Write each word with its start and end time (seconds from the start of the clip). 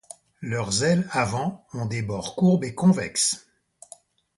Leurs 0.41 0.83
ailes 0.83 1.07
avant 1.11 1.63
ont 1.75 1.85
des 1.85 2.01
bords 2.01 2.35
courbes 2.35 2.63
et 2.63 2.73
convexes. 2.73 3.47